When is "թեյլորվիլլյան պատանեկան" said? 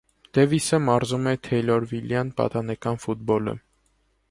1.49-3.01